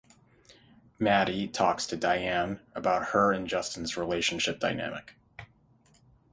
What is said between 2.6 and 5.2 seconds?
about her and Justin’s relationship dynamic.